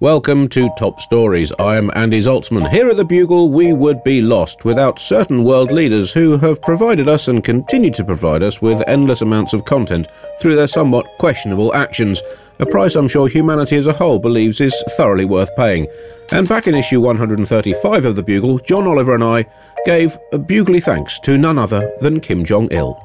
Welcome 0.00 0.48
to 0.48 0.70
Top 0.78 0.98
Stories. 0.98 1.52
I 1.58 1.76
am 1.76 1.90
Andy 1.94 2.20
Zaltzman. 2.20 2.70
Here 2.70 2.88
at 2.88 2.96
the 2.96 3.04
Bugle, 3.04 3.50
we 3.50 3.74
would 3.74 4.02
be 4.02 4.22
lost 4.22 4.64
without 4.64 4.98
certain 4.98 5.44
world 5.44 5.70
leaders 5.70 6.10
who 6.10 6.38
have 6.38 6.62
provided 6.62 7.06
us 7.06 7.28
and 7.28 7.44
continue 7.44 7.90
to 7.90 8.02
provide 8.02 8.42
us 8.42 8.62
with 8.62 8.82
endless 8.86 9.20
amounts 9.20 9.52
of 9.52 9.66
content 9.66 10.06
through 10.40 10.56
their 10.56 10.68
somewhat 10.68 11.06
questionable 11.18 11.74
actions, 11.74 12.22
a 12.60 12.64
price 12.64 12.94
I'm 12.94 13.08
sure 13.08 13.28
humanity 13.28 13.76
as 13.76 13.86
a 13.86 13.92
whole 13.92 14.18
believes 14.18 14.58
is 14.62 14.74
thoroughly 14.96 15.26
worth 15.26 15.54
paying. 15.54 15.86
And 16.32 16.48
back 16.48 16.66
in 16.66 16.74
issue 16.74 17.02
135 17.02 18.06
of 18.06 18.16
the 18.16 18.22
Bugle, 18.22 18.58
John 18.60 18.86
Oliver 18.86 19.14
and 19.14 19.22
I 19.22 19.44
gave 19.84 20.16
a 20.32 20.38
bugly 20.38 20.80
thanks 20.80 21.20
to 21.24 21.36
none 21.36 21.58
other 21.58 21.94
than 22.00 22.20
Kim 22.20 22.42
Jong 22.46 22.68
il. 22.70 22.98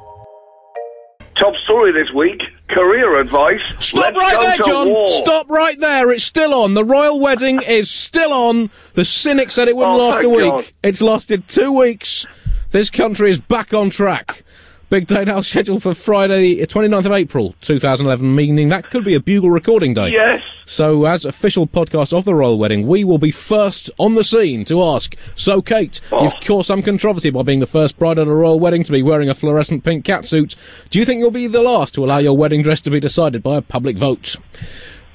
Top 1.35 1.55
story 1.57 1.91
this 1.91 2.13
week 2.13 2.41
career 2.69 3.19
advice. 3.19 3.61
Stop 3.79 4.15
Let's 4.15 4.17
right 4.17 4.57
there, 4.57 4.65
John. 4.65 4.89
war. 4.89 5.09
Stop 5.09 5.49
right 5.49 5.79
there. 5.79 6.11
It's 6.11 6.23
still 6.23 6.53
on. 6.53 6.73
The 6.73 6.85
royal 6.85 7.19
wedding 7.19 7.61
is 7.67 7.89
still 7.89 8.33
on. 8.33 8.69
The 8.93 9.05
cynic 9.05 9.51
said 9.51 9.67
it 9.67 9.75
wouldn't 9.75 9.99
Oh, 9.99 10.07
last 10.09 10.23
a 10.23 10.29
week. 10.29 10.51
God. 10.51 10.65
It's 10.83 11.01
lasted 11.01 11.47
two 11.47 11.71
weeks. 11.71 12.25
This 12.71 12.89
country 12.89 13.29
is 13.29 13.37
back 13.37 13.73
on 13.73 13.89
track. 13.89 14.43
Big 14.88 15.07
day 15.07 15.25
now 15.25 15.41
scheduled 15.41 15.81
for 15.81 15.96
Friday, 15.96 16.57
29th 16.63 17.06
of 17.07 17.12
April, 17.12 17.56
2011, 17.62 18.35
meaning 18.35 18.69
that 18.69 18.91
could 18.91 19.03
be 19.03 19.16
a 19.16 19.19
bugle 19.19 19.50
recording 19.50 19.96
day. 19.96 20.09
Yes. 20.09 20.44
So, 20.68 21.06
as 21.06 21.25
official 21.25 21.66
podcast 21.66 22.16
of 22.16 22.23
the 22.23 22.35
royal 22.35 22.59
wedding, 22.59 22.85
we 22.88 23.03
will 23.03 23.18
be 23.18 23.31
first 23.31 23.90
on 23.97 24.13
the 24.13 24.23
scene 24.23 24.63
to 24.66 24.84
ask. 24.84 25.16
So, 25.35 25.63
Kate, 25.63 26.00
Oh. 26.12 26.23
you've 26.23 26.35
caused 26.44 26.68
some 26.68 26.84
controversy 26.84 27.31
by 27.31 27.41
being 27.41 27.62
the 27.62 27.66
first 27.66 27.97
bride 27.97 28.19
at 28.19 28.28
a 28.28 28.31
royal 28.34 28.59
wedding 28.59 28.84
to 28.84 28.91
be 28.91 29.01
wearing 29.01 29.28
a 29.28 29.34
fluorescent 29.34 29.84
pink 29.84 30.06
catsuit. 30.06 30.56
Do 30.91 31.00
you 31.00 31.06
think 31.06 31.19
you'll 31.19 31.31
be 31.31 31.47
the 31.47 31.63
last 31.63 31.96
to 31.96 32.06
allow 32.06 32.19
your 32.19 32.38
wedding 32.38 32.62
dress 32.62 32.79
to 32.81 32.91
be 32.91 33.00
decided 33.00 33.41
by 33.41 33.57
a 33.57 33.62
public 33.63 33.97
vote? 33.97 34.35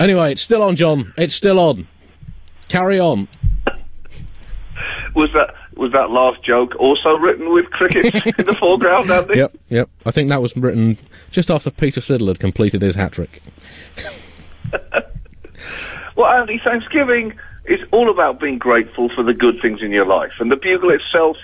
Anyway, 0.01 0.33
it's 0.33 0.43
still 0.43 0.63
on, 0.63 0.75
John. 0.75 1.13
It's 1.17 1.35
still 1.35 1.61
on. 1.61 1.87
Carry 2.69 2.99
on. 2.99 3.29
Was 5.15 5.31
that 5.34 5.54
was 5.76 5.93
that 5.93 6.10
last 6.10 6.43
joke 6.43 6.75
also 6.78 7.16
written 7.16 7.53
with 7.53 7.71
cricket 7.71 8.15
in 8.38 8.47
the 8.47 8.56
foreground, 8.59 9.10
Andy? 9.10 9.37
Yep, 9.37 9.56
yep. 9.69 9.91
I 10.06 10.10
think 10.10 10.28
that 10.28 10.43
was 10.43 10.56
written 10.56 10.98
just 11.31 11.50
after 11.50 11.71
Peter 11.71 12.00
Siddle 12.00 12.28
had 12.28 12.38
completed 12.41 12.82
his 12.82 12.94
hat 12.94 13.12
trick. 13.12 13.43
Well, 16.21 16.31
Andy, 16.31 16.60
Thanksgiving 16.62 17.38
is 17.65 17.81
all 17.93 18.10
about 18.10 18.41
being 18.41 18.59
grateful 18.59 19.09
for 19.09 19.22
the 19.22 19.32
good 19.32 19.59
things 19.62 19.81
in 19.81 19.91
your 19.91 20.04
life, 20.04 20.32
and 20.38 20.53
the 20.53 20.56
Bugle 20.56 20.91
itself 20.91 21.38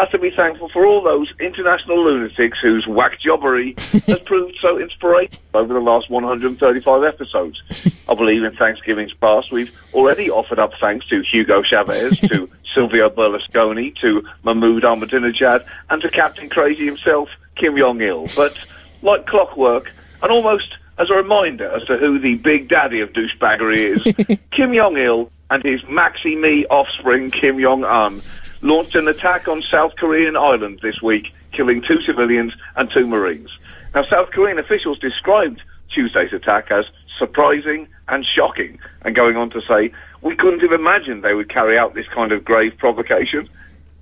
has 0.00 0.08
to 0.10 0.18
be 0.18 0.30
thankful 0.30 0.70
for 0.70 0.86
all 0.86 1.02
those 1.02 1.30
international 1.40 2.02
lunatics 2.02 2.58
whose 2.58 2.86
whack 2.86 3.20
jobbery 3.20 3.74
has 4.06 4.18
proved 4.20 4.56
so 4.60 4.78
inspirational 4.78 5.40
over 5.52 5.74
the 5.74 5.80
last 5.80 6.08
135 6.08 7.04
episodes. 7.04 7.62
I 8.08 8.14
believe 8.14 8.42
in 8.42 8.56
Thanksgiving's 8.56 9.12
past, 9.12 9.52
we've 9.52 9.70
already 9.92 10.30
offered 10.30 10.58
up 10.58 10.72
thanks 10.80 11.06
to 11.08 11.20
Hugo 11.22 11.62
Chavez, 11.62 12.18
to 12.20 12.48
Silvio 12.74 13.10
Berlusconi, 13.10 13.94
to 14.00 14.26
Mahmoud 14.42 14.84
Ahmadinejad, 14.84 15.66
and 15.90 16.00
to 16.00 16.08
Captain 16.08 16.48
Crazy 16.48 16.86
himself, 16.86 17.28
Kim 17.56 17.76
Jong-il. 17.76 18.28
But 18.34 18.56
like 19.02 19.26
clockwork, 19.26 19.92
and 20.22 20.32
almost 20.32 20.76
as 20.96 21.10
a 21.10 21.14
reminder 21.14 21.70
as 21.72 21.84
to 21.84 21.98
who 21.98 22.18
the 22.18 22.36
big 22.36 22.68
daddy 22.68 23.00
of 23.00 23.12
douchebaggery 23.12 23.96
is, 23.96 24.38
Kim 24.50 24.72
Jong-il 24.72 25.30
and 25.50 25.62
his 25.62 25.82
maxi-me 25.82 26.64
offspring, 26.66 27.30
Kim 27.30 27.60
Jong-un, 27.60 28.22
launched 28.62 28.94
an 28.94 29.08
attack 29.08 29.48
on 29.48 29.62
South 29.62 29.96
Korean 29.96 30.36
island 30.36 30.80
this 30.82 31.00
week, 31.02 31.32
killing 31.52 31.82
two 31.82 32.00
civilians 32.02 32.52
and 32.76 32.90
two 32.90 33.06
Marines. 33.06 33.50
Now, 33.94 34.04
South 34.04 34.30
Korean 34.30 34.58
officials 34.58 34.98
described 34.98 35.62
Tuesday's 35.90 36.32
attack 36.32 36.70
as 36.70 36.84
surprising 37.18 37.88
and 38.08 38.24
shocking, 38.24 38.78
and 39.02 39.14
going 39.14 39.36
on 39.36 39.50
to 39.50 39.60
say, 39.62 39.92
we 40.22 40.36
couldn't 40.36 40.60
have 40.60 40.72
imagined 40.72 41.22
they 41.22 41.34
would 41.34 41.48
carry 41.48 41.78
out 41.78 41.94
this 41.94 42.06
kind 42.08 42.32
of 42.32 42.44
grave 42.44 42.76
provocation. 42.78 43.48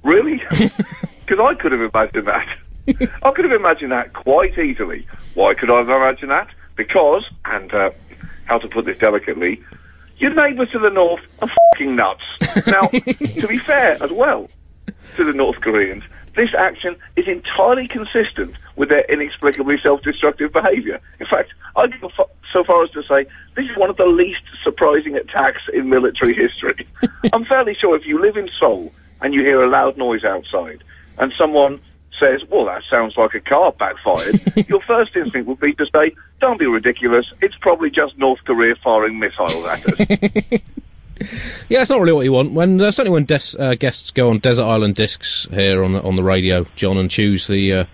Really? 0.03 0.43
Because 1.29 1.45
I 1.47 1.55
could 1.61 1.73
have 1.73 1.83
imagined 1.83 2.27
that. 2.27 2.49
I 3.23 3.31
could 3.33 3.45
have 3.45 3.53
imagined 3.53 3.93
that 3.93 4.15
quite 4.15 4.59
easily. 4.59 5.07
Why 5.35 5.53
could 5.53 5.71
I 5.71 5.77
have 5.77 5.91
imagined 5.91 6.31
that? 6.31 6.49
Because, 6.75 7.29
and 7.45 7.73
uh, 7.75 7.91
how 8.47 8.57
to 8.57 8.67
put 8.67 8.87
this 8.87 8.97
delicately, 8.97 9.63
your 10.17 10.33
neighbours 10.33 10.71
to 10.71 10.79
the 10.79 10.89
north 10.89 11.21
are 11.41 11.51
fucking 11.75 11.95
nuts. 11.97 12.25
Now, 12.67 12.89
to 12.89 13.47
be 13.49 13.59
fair 13.59 14.03
as 14.03 14.11
well 14.11 14.49
to 15.17 15.25
the 15.25 15.33
North 15.33 15.61
Koreans, 15.61 16.05
this 16.39 16.55
action 16.57 16.97
is 17.17 17.27
entirely 17.27 17.89
consistent 17.89 18.55
with 18.77 18.89
their 18.91 19.05
inexplicably 19.09 19.77
self-destructive 19.83 20.53
behaviour. 20.53 21.01
In 21.19 21.27
fact, 21.27 21.53
I'd 21.75 22.01
go 22.01 22.11
so 22.53 22.65
far 22.65 22.85
as 22.85 22.91
to 22.91 23.03
say 23.03 23.27
this 23.57 23.69
is 23.69 23.77
one 23.77 23.91
of 23.91 23.97
the 23.97 24.07
least 24.07 24.43
surprising 24.63 25.17
attacks 25.17 25.63
in 25.73 25.89
military 25.89 26.35
history. 26.35 26.87
I'm 27.33 27.45
fairly 27.45 27.75
sure 27.75 27.97
if 27.97 28.07
you 28.07 28.21
live 28.21 28.37
in 28.37 28.49
Seoul 28.59 28.93
and 29.21 29.35
you 29.35 29.41
hear 29.41 29.63
a 29.63 29.69
loud 29.69 29.99
noise 29.99 30.23
outside, 30.23 30.85
and 31.19 31.33
someone 31.37 31.81
says, 32.19 32.45
well, 32.49 32.67
that 32.67 32.83
sounds 32.89 33.17
like 33.17 33.35
a 33.35 33.41
car 33.41 33.73
backfired, 33.73 34.41
your 34.69 34.81
first 34.83 35.17
instinct 35.17 35.49
would 35.49 35.61
be 35.61 35.73
to 35.75 35.87
say, 35.93 36.15
don't 36.41 36.59
be 36.59 36.67
ridiculous, 36.67 37.33
it's 37.41 37.57
probably 37.57 37.91
just 37.91 38.17
North 38.19 38.41
Korea 38.45 38.77
firing 38.77 39.19
missiles 39.19 39.65
at 39.65 39.87
us. 39.87 40.61
Yeah, 41.69 41.83
it's 41.83 41.91
not 41.91 42.01
really 42.01 42.13
what 42.13 42.25
you 42.25 42.33
want. 42.33 42.53
When 42.53 42.81
uh, 42.81 42.91
certainly 42.91 43.15
when 43.15 43.25
des- 43.25 43.57
uh, 43.59 43.75
guests 43.75 44.11
go 44.11 44.31
on 44.31 44.39
desert 44.39 44.65
island 44.65 44.95
discs 44.95 45.47
here 45.51 45.83
on 45.83 45.93
the 45.93 46.03
on 46.03 46.17
the 46.17 46.23
radio, 46.23 46.67
John, 46.77 46.97
and 46.97 47.11
choose 47.11 47.47
the 47.47 47.73
uh, 47.73 47.85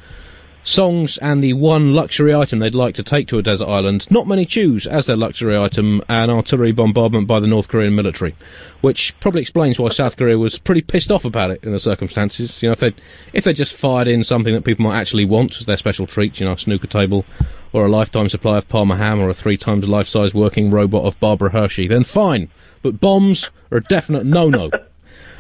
songs 0.64 1.18
and 1.18 1.44
the 1.44 1.52
one 1.52 1.92
luxury 1.92 2.34
item 2.34 2.58
they'd 2.58 2.74
like 2.74 2.94
to 2.94 3.02
take 3.02 3.28
to 3.28 3.38
a 3.38 3.42
desert 3.42 3.68
island, 3.68 4.10
not 4.10 4.26
many 4.26 4.46
choose 4.46 4.86
as 4.86 5.06
their 5.06 5.16
luxury 5.16 5.56
item 5.56 6.02
an 6.08 6.30
artillery 6.30 6.72
bombardment 6.72 7.26
by 7.26 7.38
the 7.38 7.46
North 7.46 7.68
Korean 7.68 7.94
military, 7.94 8.34
which 8.80 9.18
probably 9.20 9.42
explains 9.42 9.78
why 9.78 9.90
South 9.90 10.16
Korea 10.16 10.38
was 10.38 10.58
pretty 10.58 10.80
pissed 10.80 11.10
off 11.10 11.24
about 11.24 11.50
it 11.50 11.62
in 11.62 11.72
the 11.72 11.78
circumstances. 11.78 12.62
You 12.62 12.68
know, 12.70 12.72
if 12.72 12.80
they 12.80 12.94
if 13.32 13.44
they 13.44 13.52
just 13.52 13.74
fired 13.74 14.08
in 14.08 14.24
something 14.24 14.54
that 14.54 14.64
people 14.64 14.84
might 14.84 14.98
actually 14.98 15.26
want 15.26 15.56
as 15.58 15.66
their 15.66 15.76
special 15.76 16.06
treat, 16.06 16.40
you 16.40 16.46
know, 16.46 16.56
snooker 16.56 16.88
table 16.88 17.24
or 17.74 17.84
a 17.84 17.90
lifetime 17.90 18.30
supply 18.30 18.56
of 18.56 18.68
Parma 18.68 18.96
ham 18.96 19.20
or 19.20 19.28
a 19.28 19.34
three 19.34 19.58
times 19.58 19.86
life 19.86 20.08
size 20.08 20.32
working 20.32 20.70
robot 20.70 21.04
of 21.04 21.20
Barbara 21.20 21.50
Hershey, 21.50 21.86
then 21.86 22.04
fine. 22.04 22.48
But 22.80 23.00
bombs 23.00 23.50
are 23.70 23.78
a 23.78 23.82
definite 23.82 24.24
no 24.24 24.48
no. 24.48 24.70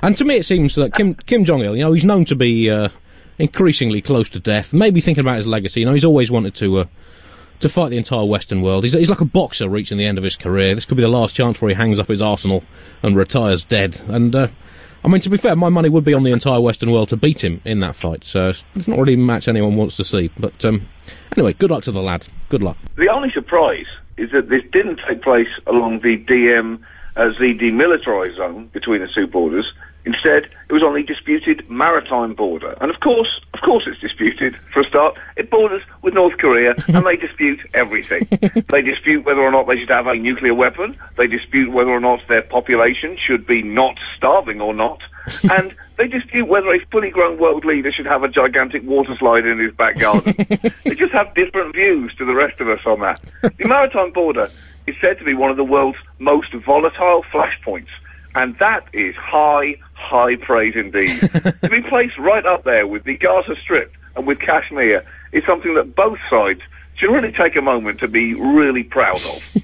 and 0.02 0.14
to 0.18 0.24
me, 0.26 0.36
it 0.36 0.44
seems 0.44 0.74
that 0.74 0.92
Kim 0.92 1.14
Kim 1.14 1.46
Jong 1.46 1.62
Il, 1.62 1.76
you 1.76 1.82
know, 1.82 1.92
he's 1.94 2.04
known 2.04 2.26
to 2.26 2.36
be. 2.36 2.70
Uh, 2.70 2.90
increasingly 3.38 4.00
close 4.00 4.28
to 4.28 4.40
death. 4.40 4.72
Maybe 4.72 5.00
thinking 5.00 5.22
about 5.22 5.36
his 5.36 5.46
legacy. 5.46 5.80
You 5.80 5.86
know, 5.86 5.92
he's 5.92 6.04
always 6.04 6.30
wanted 6.30 6.54
to 6.56 6.78
uh, 6.78 6.84
to 7.60 7.68
fight 7.68 7.90
the 7.90 7.96
entire 7.96 8.24
Western 8.24 8.62
world. 8.62 8.84
He's, 8.84 8.92
he's 8.92 9.10
like 9.10 9.20
a 9.20 9.26
boxer 9.26 9.68
reaching 9.68 9.98
the 9.98 10.06
end 10.06 10.18
of 10.18 10.24
his 10.24 10.36
career. 10.36 10.74
This 10.74 10.84
could 10.84 10.96
be 10.96 11.02
the 11.02 11.08
last 11.08 11.34
chance 11.34 11.60
where 11.60 11.68
he 11.68 11.74
hangs 11.74 11.98
up 11.98 12.08
his 12.08 12.22
arsenal 12.22 12.64
and 13.02 13.16
retires 13.16 13.64
dead. 13.64 14.00
And 14.08 14.34
uh, 14.34 14.48
I 15.04 15.08
mean, 15.08 15.20
to 15.20 15.28
be 15.28 15.36
fair, 15.36 15.54
my 15.54 15.68
money 15.68 15.90
would 15.90 16.04
be 16.04 16.14
on 16.14 16.22
the 16.22 16.32
entire 16.32 16.60
Western 16.60 16.90
world 16.90 17.10
to 17.10 17.16
beat 17.16 17.44
him 17.44 17.60
in 17.64 17.80
that 17.80 17.94
fight. 17.94 18.24
So 18.24 18.48
it's 18.74 18.88
not 18.88 18.98
really 18.98 19.14
a 19.14 19.18
match 19.18 19.48
anyone 19.48 19.76
wants 19.76 19.96
to 19.98 20.04
see. 20.04 20.30
But 20.38 20.64
um, 20.64 20.88
anyway, 21.36 21.52
good 21.52 21.70
luck 21.70 21.84
to 21.84 21.92
the 21.92 22.00
lad. 22.00 22.26
Good 22.48 22.62
luck. 22.62 22.78
The 22.96 23.10
only 23.10 23.30
surprise 23.30 23.86
is 24.16 24.30
that 24.30 24.48
this 24.48 24.62
didn't 24.72 25.00
take 25.06 25.22
place 25.22 25.48
along 25.66 26.00
the 26.00 26.16
DM 26.16 26.80
uh, 27.16 27.32
Z 27.32 27.58
demilitarized 27.58 28.36
zone 28.36 28.68
between 28.72 29.02
the 29.02 29.08
two 29.08 29.26
borders. 29.26 29.70
Instead, 30.06 30.44
it 30.68 30.72
was 30.72 30.82
on 30.82 30.94
the 30.94 31.02
disputed 31.02 31.68
maritime 31.70 32.34
border. 32.34 32.76
And 32.80 32.90
of 32.90 33.00
course, 33.00 33.40
of 33.54 33.60
course 33.60 33.84
it's 33.86 34.00
disputed, 34.00 34.56
for 34.72 34.80
a 34.80 34.84
start. 34.84 35.16
It 35.36 35.50
borders 35.50 35.82
with 36.02 36.14
North 36.14 36.36
Korea, 36.36 36.74
and 36.88 37.06
they 37.06 37.16
dispute 37.16 37.60
everything. 37.72 38.28
they 38.68 38.82
dispute 38.82 39.24
whether 39.24 39.40
or 39.40 39.50
not 39.50 39.66
they 39.66 39.78
should 39.78 39.88
have 39.88 40.06
a 40.06 40.14
nuclear 40.14 40.54
weapon. 40.54 40.98
They 41.16 41.26
dispute 41.26 41.72
whether 41.72 41.90
or 41.90 42.00
not 42.00 42.20
their 42.28 42.42
population 42.42 43.16
should 43.16 43.46
be 43.46 43.62
not 43.62 43.98
starving 44.16 44.60
or 44.60 44.74
not. 44.74 45.00
and 45.50 45.74
they 45.96 46.08
dispute 46.08 46.48
whether 46.48 46.72
a 46.72 46.84
fully 46.90 47.10
grown 47.10 47.38
world 47.38 47.64
leader 47.64 47.90
should 47.90 48.06
have 48.06 48.24
a 48.24 48.28
gigantic 48.28 48.82
water 48.82 49.16
slide 49.16 49.46
in 49.46 49.58
his 49.58 49.72
back 49.72 49.98
garden. 49.98 50.34
they 50.84 50.94
just 50.94 51.12
have 51.12 51.34
different 51.34 51.74
views 51.74 52.14
to 52.16 52.26
the 52.26 52.34
rest 52.34 52.60
of 52.60 52.68
us 52.68 52.80
on 52.84 53.00
that. 53.00 53.20
The 53.42 53.66
maritime 53.66 54.12
border 54.12 54.50
is 54.86 54.96
said 55.00 55.18
to 55.18 55.24
be 55.24 55.34
one 55.34 55.50
of 55.50 55.56
the 55.56 55.64
world's 55.64 55.98
most 56.18 56.52
volatile 56.52 57.24
flashpoints. 57.32 57.88
And 58.34 58.58
that 58.58 58.86
is 58.92 59.14
high, 59.14 59.76
high 59.94 60.36
praise 60.36 60.74
indeed. 60.76 61.18
to 61.20 61.68
be 61.70 61.82
placed 61.82 62.18
right 62.18 62.44
up 62.44 62.64
there 62.64 62.86
with 62.86 63.04
the 63.04 63.16
Gaza 63.16 63.54
Strip 63.62 63.92
and 64.16 64.26
with 64.26 64.40
Kashmir 64.40 65.04
is 65.32 65.44
something 65.44 65.74
that 65.74 65.94
both 65.94 66.18
sides 66.28 66.60
should 66.96 67.10
really 67.12 67.32
take 67.32 67.56
a 67.56 67.62
moment 67.62 68.00
to 68.00 68.08
be 68.08 68.34
really 68.34 68.82
proud 68.82 69.20
of. 69.26 69.42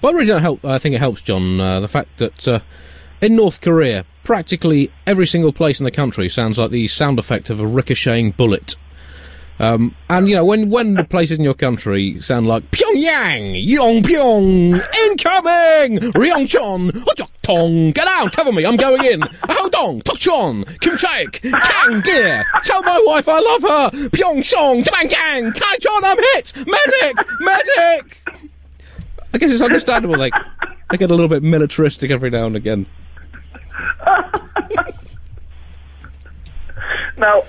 But 0.00 0.08
I 0.08 0.12
really 0.12 0.26
don't 0.26 0.42
help. 0.42 0.62
I 0.66 0.78
think 0.78 0.94
it 0.94 0.98
helps, 0.98 1.22
John, 1.22 1.58
uh, 1.58 1.80
the 1.80 1.88
fact 1.88 2.18
that 2.18 2.46
uh, 2.46 2.60
in 3.22 3.36
North 3.36 3.62
Korea, 3.62 4.04
practically 4.22 4.92
every 5.06 5.26
single 5.26 5.52
place 5.52 5.80
in 5.80 5.84
the 5.84 5.90
country 5.90 6.28
sounds 6.28 6.58
like 6.58 6.70
the 6.70 6.88
sound 6.88 7.18
effect 7.18 7.48
of 7.48 7.58
a 7.58 7.66
ricocheting 7.66 8.32
bullet. 8.32 8.76
Um, 9.58 9.94
and 10.10 10.28
you 10.28 10.34
know 10.34 10.44
when 10.44 10.68
when 10.68 10.94
the 10.94 11.04
places 11.04 11.38
in 11.38 11.44
your 11.44 11.54
country 11.54 12.20
sound 12.20 12.46
like 12.46 12.70
Pyongyang, 12.70 13.66
Yongpyong, 13.66 14.94
incoming, 15.06 15.98
Ryongchon, 16.12 17.04
Tong, 17.44 17.92
get 17.92 18.08
out, 18.08 18.32
cover 18.32 18.50
me, 18.52 18.64
I'm 18.64 18.76
going 18.76 19.04
in. 19.04 19.20
Hodong, 19.20 20.02
Tokchon, 20.02 20.64
Kimchaek, 20.78 21.42
Kang 21.42 22.00
Gear, 22.00 22.44
tell 22.64 22.82
my 22.82 23.02
wife 23.06 23.28
I 23.28 23.38
love 23.38 23.62
her. 23.62 23.90
Pyeongchong, 24.08 24.84
Gang, 25.10 25.52
Kaichon, 25.52 26.00
I'm 26.02 26.18
hit. 26.34 26.54
Medic, 26.56 27.16
medic. 27.40 28.18
I 29.34 29.38
guess 29.38 29.50
it's 29.50 29.60
understandable. 29.60 30.16
Like 30.16 30.32
they 30.90 30.96
get 30.96 31.10
a 31.10 31.14
little 31.14 31.28
bit 31.28 31.42
militaristic 31.42 32.10
every 32.10 32.30
now 32.30 32.46
and 32.46 32.56
again. 32.56 32.86
now, 37.18 37.42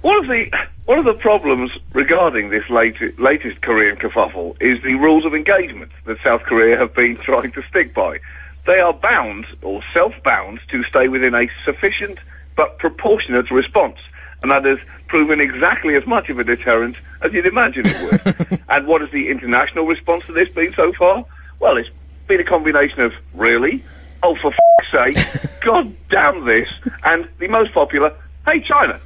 one 0.00 0.16
of 0.16 0.26
the 0.26 0.50
one 0.86 0.98
of 0.98 1.04
the 1.04 1.14
problems 1.14 1.70
regarding 1.92 2.50
this 2.50 2.68
latest, 2.68 3.18
latest 3.20 3.60
Korean 3.60 3.94
kerfuffle 3.96 4.56
is 4.60 4.82
the 4.82 4.96
rules 4.96 5.24
of 5.24 5.34
engagement 5.34 5.92
that 6.06 6.18
South 6.24 6.42
Korea 6.42 6.76
have 6.76 6.92
been 6.94 7.16
trying 7.22 7.52
to 7.52 7.62
stick 7.68 7.94
by. 7.94 8.18
They 8.66 8.80
are 8.80 8.92
bound 8.92 9.46
or 9.62 9.82
self-bound 9.92 10.60
to 10.70 10.84
stay 10.84 11.08
within 11.08 11.34
a 11.34 11.48
sufficient 11.64 12.18
but 12.56 12.78
proportionate 12.78 13.50
response, 13.50 13.98
and 14.42 14.50
that 14.50 14.64
has 14.64 14.78
proven 15.08 15.40
exactly 15.40 15.96
as 15.96 16.06
much 16.06 16.28
of 16.28 16.38
a 16.38 16.44
deterrent 16.44 16.96
as 17.22 17.32
you'd 17.32 17.46
imagine 17.46 17.84
it 17.86 18.46
would. 18.50 18.62
and 18.68 18.86
what 18.86 19.00
has 19.00 19.10
the 19.10 19.28
international 19.28 19.86
response 19.86 20.24
to 20.26 20.32
this 20.32 20.48
been 20.50 20.72
so 20.74 20.92
far? 20.92 21.24
Well, 21.60 21.76
it's 21.76 21.88
been 22.28 22.40
a 22.40 22.44
combination 22.44 23.00
of 23.00 23.12
really, 23.34 23.84
oh 24.22 24.36
for 24.40 24.52
f***'s 24.52 25.14
sake, 25.16 25.60
god 25.60 25.94
damn 26.10 26.44
this, 26.44 26.68
and 27.04 27.28
the 27.38 27.48
most 27.48 27.72
popular, 27.72 28.14
hey 28.46 28.60
China, 28.60 29.00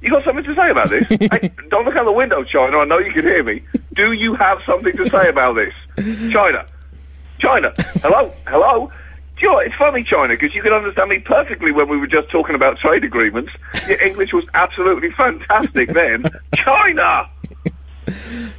you 0.00 0.10
got 0.10 0.24
something 0.24 0.44
to 0.44 0.54
say 0.54 0.70
about 0.70 0.90
this? 0.90 1.06
hey, 1.08 1.52
don't 1.68 1.84
look 1.84 1.96
out 1.96 2.04
the 2.04 2.12
window, 2.12 2.42
China. 2.44 2.78
I 2.78 2.84
know 2.84 2.98
you 2.98 3.12
can 3.12 3.22
hear 3.22 3.44
me. 3.44 3.62
Do 3.94 4.12
you 4.12 4.34
have 4.34 4.58
something 4.66 4.96
to 4.96 5.08
say 5.10 5.28
about 5.28 5.54
this? 5.54 5.72
China. 6.32 6.66
China. 7.38 7.72
Hello? 8.02 8.32
Hello? 8.46 8.90
You 9.42 9.48
know 9.48 9.54
what? 9.54 9.66
It's 9.66 9.74
funny, 9.74 10.04
China, 10.04 10.34
because 10.34 10.54
you 10.54 10.62
can 10.62 10.72
understand 10.72 11.10
me 11.10 11.18
perfectly 11.18 11.72
when 11.72 11.88
we 11.88 11.96
were 11.96 12.06
just 12.06 12.30
talking 12.30 12.54
about 12.54 12.78
trade 12.78 13.02
agreements. 13.02 13.50
Your 13.88 14.00
English 14.06 14.32
was 14.32 14.44
absolutely 14.54 15.10
fantastic 15.10 15.92
then. 15.92 16.26
China! 16.54 17.28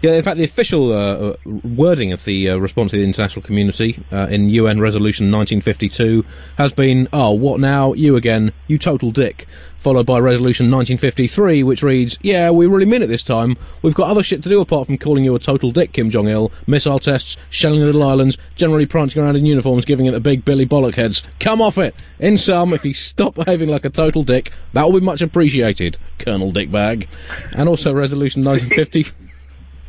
Yeah, 0.01 0.11
in 0.11 0.23
fact, 0.23 0.37
the 0.37 0.43
official 0.43 0.91
uh, 0.91 1.35
wording 1.45 2.11
of 2.11 2.25
the 2.25 2.49
uh, 2.49 2.57
response 2.57 2.91
to 2.91 2.97
the 2.97 3.03
international 3.05 3.43
community 3.43 4.03
uh, 4.11 4.27
in 4.29 4.49
UN 4.49 4.81
Resolution 4.81 5.31
1952 5.31 6.25
has 6.57 6.73
been, 6.73 7.07
"Oh, 7.13 7.31
what 7.31 7.61
now? 7.61 7.93
You 7.93 8.17
again? 8.17 8.51
You 8.67 8.77
total 8.77 9.11
dick." 9.11 9.47
Followed 9.83 10.05
by 10.05 10.17
Resolution 10.17 10.71
1953, 10.71 11.61
which 11.61 11.83
reads, 11.83 12.17
"Yeah, 12.21 12.51
we 12.51 12.67
really 12.67 12.85
mean 12.85 13.01
it 13.01 13.07
this 13.07 13.21
time. 13.21 13.57
We've 13.81 13.93
got 13.93 14.07
other 14.07 14.23
shit 14.23 14.41
to 14.43 14.49
do 14.49 14.61
apart 14.61 14.87
from 14.87 14.97
calling 14.97 15.25
you 15.25 15.35
a 15.35 15.39
total 15.39 15.71
dick, 15.71 15.91
Kim 15.91 16.09
Jong 16.09 16.29
Il. 16.29 16.53
Missile 16.65 16.99
tests, 16.99 17.35
shelling 17.49 17.81
little 17.81 18.01
islands, 18.01 18.37
generally 18.55 18.85
prancing 18.85 19.21
around 19.21 19.35
in 19.35 19.45
uniforms, 19.45 19.83
giving 19.83 20.05
it 20.05 20.11
the 20.11 20.21
big 20.21 20.45
Billy 20.45 20.65
bollock 20.65 20.95
heads. 20.95 21.21
Come 21.41 21.61
off 21.61 21.77
it. 21.77 21.95
In 22.17 22.37
sum, 22.37 22.73
if 22.73 22.85
you 22.85 22.93
stop 22.93 23.35
behaving 23.35 23.67
like 23.67 23.83
a 23.83 23.89
total 23.89 24.23
dick, 24.23 24.53
that 24.71 24.85
will 24.85 25.01
be 25.01 25.05
much 25.05 25.21
appreciated, 25.21 25.97
Colonel 26.17 26.53
Dickbag." 26.53 27.07
And 27.51 27.67
also 27.67 27.91
Resolution 27.91 28.41
1950. 28.41 29.07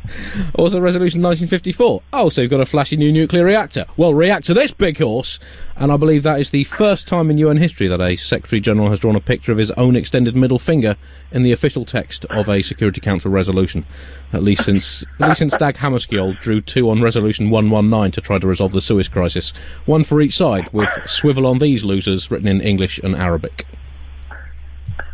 Also, 0.55 0.79
Resolution 0.79 1.21
1954. 1.21 2.01
Oh, 2.13 2.29
so 2.29 2.41
you've 2.41 2.51
got 2.51 2.61
a 2.61 2.65
flashy 2.65 2.95
new 2.95 3.11
nuclear 3.11 3.43
reactor. 3.43 3.85
Well, 3.97 4.13
react 4.13 4.45
to 4.45 4.53
this, 4.53 4.71
big 4.71 4.97
horse. 4.97 5.39
And 5.75 5.91
I 5.91 5.97
believe 5.97 6.23
that 6.23 6.39
is 6.39 6.51
the 6.51 6.63
first 6.63 7.07
time 7.07 7.29
in 7.29 7.37
UN 7.37 7.57
history 7.57 7.87
that 7.87 7.99
a 7.99 8.15
Secretary 8.15 8.61
General 8.61 8.89
has 8.89 8.99
drawn 8.99 9.15
a 9.15 9.21
picture 9.21 9.51
of 9.51 9.57
his 9.57 9.71
own 9.71 9.95
extended 9.95 10.35
middle 10.35 10.59
finger 10.59 10.95
in 11.31 11.43
the 11.43 11.51
official 11.51 11.83
text 11.83 12.25
of 12.25 12.47
a 12.47 12.61
Security 12.61 13.01
Council 13.01 13.29
resolution. 13.29 13.85
At 14.31 14.43
least 14.43 14.63
since 14.63 15.03
at 15.19 15.29
least 15.29 15.39
since 15.39 15.55
Dag 15.55 15.75
Hammarskjöld 15.75 16.39
drew 16.39 16.61
two 16.61 16.89
on 16.89 17.01
Resolution 17.01 17.49
119 17.49 18.11
to 18.11 18.21
try 18.21 18.39
to 18.39 18.47
resolve 18.47 18.71
the 18.71 18.81
Suez 18.81 19.09
crisis, 19.09 19.53
one 19.85 20.03
for 20.03 20.21
each 20.21 20.37
side, 20.37 20.69
with 20.71 20.89
"Swivel 21.05 21.45
on 21.45 21.59
these 21.59 21.83
losers" 21.83 22.31
written 22.31 22.47
in 22.47 22.61
English 22.61 22.99
and 22.99 23.15
Arabic. 23.15 23.65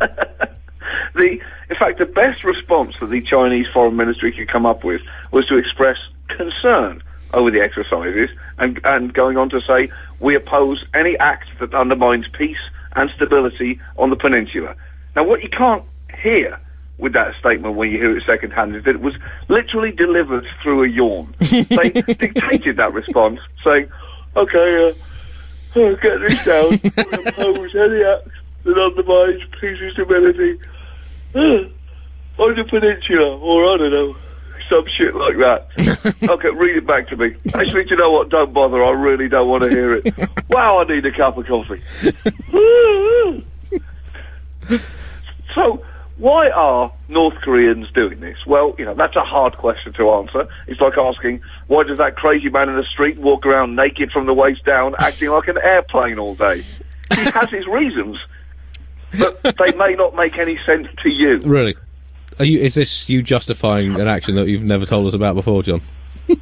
the 1.14 1.40
in 1.72 1.78
fact, 1.78 1.98
the 1.98 2.04
best 2.04 2.44
response 2.44 2.98
that 3.00 3.06
the 3.06 3.22
Chinese 3.22 3.66
foreign 3.72 3.96
ministry 3.96 4.30
could 4.30 4.46
come 4.46 4.66
up 4.66 4.84
with 4.84 5.00
was 5.30 5.46
to 5.46 5.56
express 5.56 5.96
concern 6.28 7.02
over 7.32 7.50
the 7.50 7.62
exercises 7.62 8.28
and, 8.58 8.78
and 8.84 9.14
going 9.14 9.38
on 9.38 9.48
to 9.48 9.60
say, 9.62 9.90
we 10.20 10.34
oppose 10.34 10.84
any 10.92 11.18
act 11.18 11.48
that 11.60 11.72
undermines 11.72 12.28
peace 12.28 12.60
and 12.94 13.08
stability 13.16 13.80
on 13.96 14.10
the 14.10 14.16
peninsula. 14.16 14.76
Now, 15.16 15.24
what 15.24 15.42
you 15.42 15.48
can't 15.48 15.82
hear 16.20 16.60
with 16.98 17.14
that 17.14 17.34
statement 17.36 17.74
when 17.74 17.90
you 17.90 17.96
hear 17.96 18.18
it 18.18 18.22
secondhand 18.26 18.76
is 18.76 18.84
that 18.84 18.96
it 18.96 19.00
was 19.00 19.14
literally 19.48 19.92
delivered 19.92 20.46
through 20.62 20.84
a 20.84 20.88
yawn. 20.88 21.34
they 21.40 21.88
dictated 21.90 22.76
that 22.76 22.92
response, 22.92 23.40
saying, 23.64 23.90
okay, 24.36 24.90
uh, 24.90 25.76
oh, 25.76 25.96
get 25.96 26.20
this 26.20 26.44
down. 26.44 26.78
We 26.82 27.28
oppose 27.30 27.74
any 27.74 28.04
act 28.04 28.28
that 28.64 28.76
undermines 28.76 29.42
peace 29.58 29.78
and 29.80 29.92
stability 29.92 30.60
Hmm. 31.32 31.72
on 32.38 32.56
the 32.56 32.64
peninsula, 32.64 33.38
or 33.38 33.74
I 33.74 33.76
don't 33.78 33.90
know, 33.90 34.16
some 34.68 34.86
shit 34.86 35.14
like 35.14 35.36
that. 35.38 35.68
okay, 36.28 36.50
read 36.50 36.76
it 36.76 36.86
back 36.86 37.08
to 37.08 37.16
me. 37.16 37.34
Actually, 37.54 37.84
do 37.84 37.90
you 37.90 37.96
know 37.96 38.10
what? 38.10 38.30
Don't 38.30 38.52
bother. 38.52 38.82
I 38.82 38.90
really 38.90 39.28
don't 39.28 39.48
want 39.48 39.64
to 39.64 39.70
hear 39.70 39.94
it. 39.94 40.14
wow, 40.48 40.80
I 40.80 40.84
need 40.84 41.04
a 41.06 41.12
cup 41.12 41.36
of 41.36 41.46
coffee. 41.46 41.82
so, 45.54 45.82
why 46.18 46.50
are 46.50 46.92
North 47.08 47.34
Koreans 47.42 47.90
doing 47.92 48.20
this? 48.20 48.38
Well, 48.46 48.74
you 48.78 48.84
know, 48.84 48.94
that's 48.94 49.16
a 49.16 49.24
hard 49.24 49.56
question 49.56 49.92
to 49.94 50.10
answer. 50.10 50.48
It's 50.66 50.80
like 50.80 50.96
asking, 50.96 51.42
why 51.66 51.84
does 51.84 51.98
that 51.98 52.16
crazy 52.16 52.48
man 52.48 52.68
in 52.68 52.76
the 52.76 52.84
street 52.84 53.18
walk 53.18 53.46
around 53.46 53.76
naked 53.76 54.12
from 54.12 54.26
the 54.26 54.34
waist 54.34 54.64
down, 54.64 54.94
acting 54.98 55.30
like 55.30 55.48
an 55.48 55.58
airplane 55.58 56.18
all 56.18 56.34
day? 56.34 56.64
He 57.14 57.24
has 57.24 57.50
his 57.50 57.66
reasons 57.66 58.18
but 59.18 59.56
they 59.58 59.72
may 59.76 59.94
not 59.94 60.14
make 60.14 60.38
any 60.38 60.56
sense 60.64 60.88
to 61.02 61.08
you. 61.10 61.38
Really? 61.38 61.74
Are 62.38 62.44
you? 62.44 62.60
Is 62.60 62.74
this 62.74 63.08
you 63.08 63.22
justifying 63.22 64.00
an 64.00 64.08
action 64.08 64.36
that 64.36 64.48
you've 64.48 64.62
never 64.62 64.86
told 64.86 65.06
us 65.06 65.14
about 65.14 65.34
before, 65.34 65.62
John? 65.62 65.82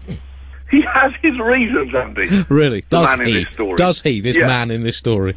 He 0.70 0.82
has 0.82 1.12
his 1.20 1.36
reasons, 1.40 1.92
Andy. 1.96 2.44
Really? 2.48 2.82
The 2.90 3.04
Does 3.04 3.20
he? 3.20 3.46
Does 3.74 4.00
he? 4.02 4.20
This 4.20 4.36
Yeah. 4.36 4.46
man 4.46 4.70
in 4.70 4.84
this 4.84 4.96
story? 4.96 5.34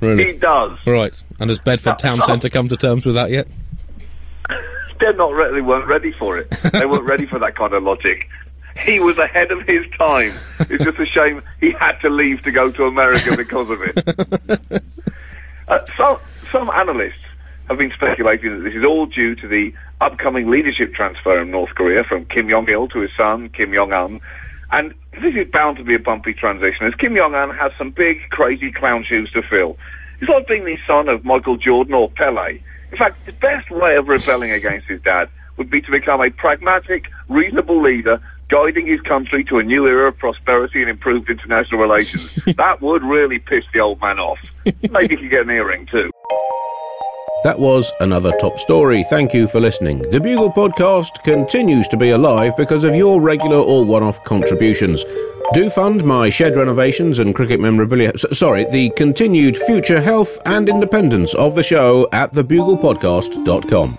Really? 0.00 0.26
He 0.26 0.32
does. 0.38 0.78
Right. 0.86 1.20
And 1.40 1.50
has 1.50 1.58
Bedford 1.58 1.98
Town 1.98 2.22
Centre 2.22 2.48
come 2.48 2.68
to 2.68 2.76
terms 2.76 3.04
with 3.04 3.16
that 3.16 3.30
yet? 3.32 3.48
They're 5.00 5.12
not 5.14 5.32
re- 5.32 5.50
they 5.52 5.60
weren't 5.60 5.88
ready 5.88 6.12
for 6.12 6.38
it. 6.38 6.50
They 6.72 6.86
weren't 6.86 7.02
ready 7.02 7.26
for 7.26 7.40
that 7.40 7.56
kind 7.56 7.72
of 7.72 7.82
logic. 7.82 8.28
He 8.78 9.00
was 9.00 9.18
ahead 9.18 9.50
of 9.50 9.62
his 9.66 9.84
time. 9.98 10.32
It's 10.60 10.84
just 10.84 11.00
a 11.00 11.06
shame 11.06 11.42
he 11.60 11.72
had 11.72 11.98
to 12.02 12.08
leave 12.08 12.40
to 12.44 12.52
go 12.52 12.70
to 12.70 12.84
America 12.84 13.36
because 13.36 13.70
of 13.70 13.82
it. 13.82 14.82
Uh, 15.68 15.84
some 15.96 16.18
some 16.50 16.70
analysts 16.70 17.14
have 17.68 17.76
been 17.76 17.92
speculating 17.92 18.56
that 18.56 18.64
this 18.64 18.74
is 18.74 18.84
all 18.84 19.04
due 19.04 19.34
to 19.34 19.46
the 19.46 19.72
upcoming 20.00 20.50
leadership 20.50 20.94
transfer 20.94 21.42
in 21.42 21.50
North 21.50 21.74
Korea 21.74 22.04
from 22.04 22.24
Kim 22.24 22.48
Jong 22.48 22.68
Il 22.68 22.88
to 22.88 23.00
his 23.00 23.10
son 23.16 23.50
Kim 23.50 23.74
Jong 23.74 23.92
Un, 23.92 24.20
and 24.72 24.94
this 25.20 25.34
is 25.34 25.46
bound 25.52 25.76
to 25.76 25.84
be 25.84 25.94
a 25.94 25.98
bumpy 25.98 26.32
transition 26.32 26.86
as 26.86 26.94
Kim 26.94 27.14
Jong 27.14 27.34
Un 27.34 27.50
has 27.50 27.70
some 27.76 27.90
big, 27.90 28.18
crazy 28.30 28.72
clown 28.72 29.04
shoes 29.04 29.30
to 29.32 29.42
fill. 29.42 29.76
He's 30.20 30.28
like 30.30 30.48
being 30.48 30.64
the 30.64 30.78
son 30.86 31.08
of 31.08 31.24
Michael 31.24 31.58
Jordan 31.58 31.92
or 31.92 32.10
Pele. 32.10 32.58
In 32.90 32.96
fact, 32.96 33.26
the 33.26 33.32
best 33.32 33.70
way 33.70 33.96
of 33.96 34.08
rebelling 34.08 34.50
against 34.52 34.88
his 34.88 35.02
dad 35.02 35.28
would 35.58 35.68
be 35.68 35.82
to 35.82 35.90
become 35.90 36.22
a 36.22 36.30
pragmatic, 36.30 37.10
reasonable 37.28 37.82
leader 37.82 38.22
guiding 38.48 38.86
his 38.86 39.00
country 39.02 39.44
to 39.44 39.58
a 39.58 39.62
new 39.62 39.86
era 39.86 40.08
of 40.08 40.18
prosperity 40.18 40.80
and 40.80 40.90
improved 40.90 41.30
international 41.30 41.80
relations. 41.80 42.30
that 42.56 42.80
would 42.80 43.02
really 43.02 43.38
piss 43.38 43.64
the 43.72 43.80
old 43.80 44.00
man 44.00 44.18
off. 44.18 44.38
Maybe 44.90 45.16
he 45.16 45.22
could 45.22 45.30
get 45.30 45.42
an 45.42 45.50
earring 45.50 45.86
too. 45.86 46.10
That 47.44 47.60
was 47.60 47.92
another 48.00 48.32
top 48.40 48.58
story. 48.58 49.04
Thank 49.04 49.32
you 49.32 49.46
for 49.46 49.60
listening. 49.60 49.98
The 50.10 50.18
Bugle 50.18 50.52
podcast 50.52 51.22
continues 51.22 51.86
to 51.88 51.96
be 51.96 52.10
alive 52.10 52.56
because 52.56 52.82
of 52.82 52.96
your 52.96 53.20
regular 53.20 53.58
or 53.58 53.84
one 53.84 54.02
off 54.02 54.22
contributions. 54.24 55.04
Do 55.54 55.70
fund 55.70 56.04
my 56.04 56.30
shed 56.30 56.56
renovations 56.56 57.20
and 57.20 57.34
cricket 57.34 57.60
memorabilia. 57.60 58.12
Sorry, 58.18 58.66
the 58.70 58.90
continued 58.90 59.56
future 59.56 60.00
health 60.00 60.38
and 60.44 60.68
independence 60.68 61.32
of 61.34 61.54
the 61.54 61.62
show 61.62 62.08
at 62.12 62.32
thebuglepodcast.com. 62.32 63.98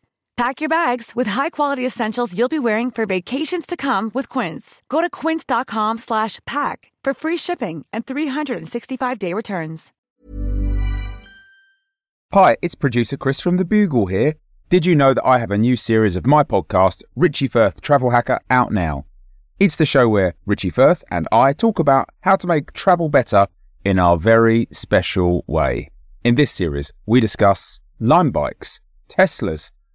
Pack 0.41 0.59
your 0.59 0.69
bags 0.69 1.15
with 1.15 1.27
high-quality 1.27 1.85
essentials 1.85 2.35
you'll 2.35 2.49
be 2.49 2.57
wearing 2.57 2.89
for 2.89 3.05
vacations 3.05 3.67
to 3.67 3.77
come 3.77 4.09
with 4.15 4.27
Quince. 4.27 4.81
Go 4.89 4.99
to 4.99 5.07
quince.com 5.07 5.99
slash 5.99 6.39
pack 6.47 6.91
for 7.03 7.13
free 7.13 7.37
shipping 7.37 7.85
and 7.93 8.07
365-day 8.07 9.35
returns. 9.35 9.93
Hi, 12.33 12.57
it's 12.63 12.73
producer 12.73 13.17
Chris 13.17 13.39
from 13.39 13.57
The 13.57 13.65
Bugle 13.65 14.07
here. 14.07 14.33
Did 14.69 14.83
you 14.83 14.95
know 14.95 15.13
that 15.13 15.23
I 15.23 15.37
have 15.37 15.51
a 15.51 15.59
new 15.59 15.75
series 15.75 16.15
of 16.15 16.25
my 16.25 16.43
podcast, 16.43 17.03
Richie 17.15 17.47
Firth 17.47 17.79
Travel 17.79 18.09
Hacker, 18.09 18.39
out 18.49 18.71
now? 18.71 19.05
It's 19.59 19.75
the 19.75 19.85
show 19.85 20.09
where 20.09 20.33
Richie 20.47 20.71
Firth 20.71 21.03
and 21.11 21.27
I 21.31 21.53
talk 21.53 21.77
about 21.77 22.09
how 22.21 22.35
to 22.37 22.47
make 22.47 22.73
travel 22.73 23.09
better 23.09 23.45
in 23.85 23.99
our 23.99 24.17
very 24.17 24.67
special 24.71 25.45
way. 25.45 25.91
In 26.23 26.33
this 26.33 26.49
series, 26.49 26.91
we 27.05 27.19
discuss 27.19 27.79
Lime 27.99 28.31
bikes, 28.31 28.81
Teslas, 29.07 29.69